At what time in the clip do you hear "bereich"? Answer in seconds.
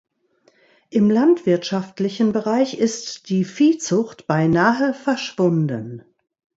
2.31-2.75